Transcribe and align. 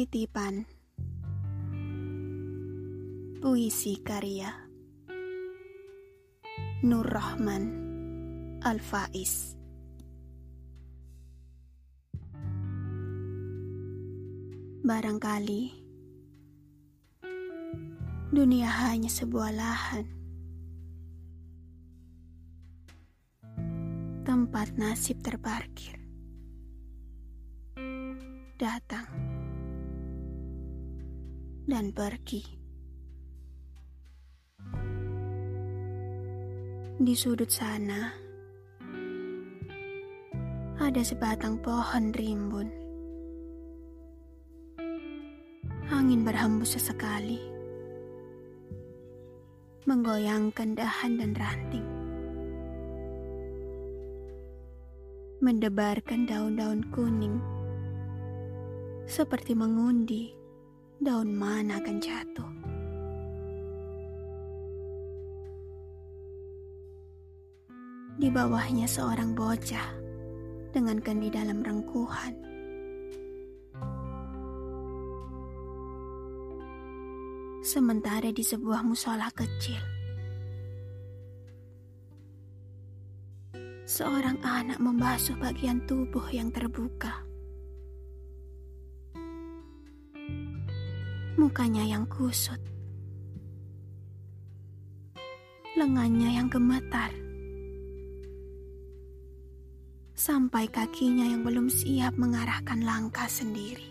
Titipan. 0.00 0.64
Puisi 3.36 4.00
karya 4.00 4.48
Nur 6.88 7.04
Rahman 7.04 7.64
Al-Faiz. 8.64 9.60
Barangkali 14.80 15.68
dunia 18.32 18.72
hanya 18.72 19.12
sebuah 19.12 19.52
lahan 19.52 20.08
tempat 24.24 24.80
nasib 24.80 25.20
terparkir 25.20 26.00
datang 28.56 29.29
dan 31.70 31.94
pergi. 31.94 32.42
Di 36.98 37.14
sudut 37.14 37.46
sana 37.46 38.10
ada 40.82 41.02
sebatang 41.06 41.62
pohon 41.62 42.10
rimbun. 42.10 42.68
Angin 45.94 46.26
berhembus 46.26 46.74
sesekali, 46.74 47.38
menggoyangkan 49.86 50.74
dahan 50.74 51.12
dan 51.22 51.32
ranting, 51.38 51.88
mendebarkan 55.38 56.26
daun-daun 56.26 56.82
kuning 56.90 57.38
seperti 59.06 59.54
mengundi 59.58 60.39
daun 61.00 61.32
mana 61.32 61.80
akan 61.80 61.96
jatuh. 61.96 62.52
Di 68.20 68.28
bawahnya 68.28 68.84
seorang 68.84 69.32
bocah 69.32 69.96
dengan 70.76 71.00
kendi 71.00 71.32
dalam 71.32 71.64
rengkuhan. 71.64 72.36
Sementara 77.64 78.28
di 78.28 78.44
sebuah 78.44 78.84
musola 78.84 79.32
kecil, 79.32 79.80
seorang 83.88 84.36
anak 84.44 84.76
membasuh 84.76 85.36
bagian 85.40 85.80
tubuh 85.88 86.24
yang 86.28 86.52
terbuka. 86.52 87.29
Mukanya 91.38 91.86
yang 91.86 92.06
kusut, 92.10 92.58
lengannya 95.78 96.34
yang 96.34 96.48
gemetar, 96.50 97.14
sampai 100.18 100.66
kakinya 100.66 101.24
yang 101.28 101.46
belum 101.46 101.70
siap 101.70 102.18
mengarahkan 102.18 102.82
langkah 102.82 103.30
sendiri. 103.30 103.86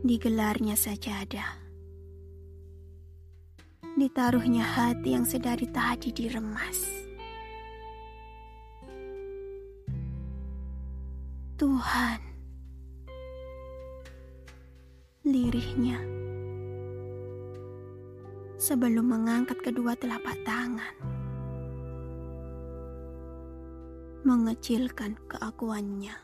Digelarnya 0.00 0.80
sajadah, 0.80 1.60
ditaruhnya 4.00 4.64
hati 4.64 5.12
yang 5.12 5.28
sedari 5.28 5.68
tadi 5.68 6.08
diremas. 6.08 6.88
Tuhan, 11.60 12.29
lirihnya 15.20 16.00
sebelum 18.56 19.12
mengangkat 19.12 19.60
kedua 19.60 19.92
telapak 19.92 20.32
tangan, 20.48 20.96
mengecilkan 24.24 25.20
keakuannya. 25.28 26.16